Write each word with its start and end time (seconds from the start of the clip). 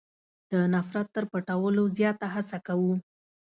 د 0.51 0.53
نفرت 0.73 1.07
تر 1.15 1.23
پټولو 1.31 1.83
زیاته 1.97 2.27
هڅه 2.33 2.57
کوو. 2.67 2.93